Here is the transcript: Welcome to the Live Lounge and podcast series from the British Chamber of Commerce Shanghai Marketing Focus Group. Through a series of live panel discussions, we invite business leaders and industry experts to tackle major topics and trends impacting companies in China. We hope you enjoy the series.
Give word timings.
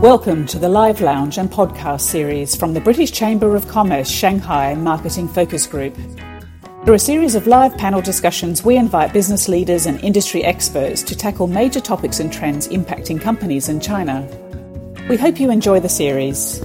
Welcome 0.00 0.46
to 0.46 0.58
the 0.58 0.70
Live 0.70 1.02
Lounge 1.02 1.36
and 1.36 1.50
podcast 1.50 2.00
series 2.00 2.56
from 2.56 2.72
the 2.72 2.80
British 2.80 3.12
Chamber 3.12 3.54
of 3.54 3.68
Commerce 3.68 4.08
Shanghai 4.08 4.74
Marketing 4.74 5.28
Focus 5.28 5.66
Group. 5.66 5.94
Through 6.86 6.94
a 6.94 6.98
series 6.98 7.34
of 7.34 7.46
live 7.46 7.76
panel 7.76 8.00
discussions, 8.00 8.64
we 8.64 8.78
invite 8.78 9.12
business 9.12 9.46
leaders 9.46 9.84
and 9.84 10.02
industry 10.02 10.42
experts 10.42 11.02
to 11.02 11.14
tackle 11.14 11.48
major 11.48 11.80
topics 11.80 12.18
and 12.18 12.32
trends 12.32 12.66
impacting 12.68 13.20
companies 13.20 13.68
in 13.68 13.78
China. 13.78 14.26
We 15.10 15.18
hope 15.18 15.38
you 15.38 15.50
enjoy 15.50 15.80
the 15.80 15.90
series. 15.90 16.62